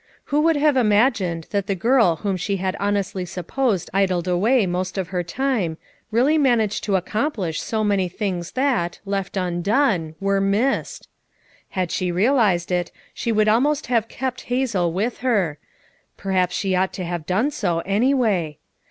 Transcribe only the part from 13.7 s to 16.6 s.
have kept Hazel with her; perhaps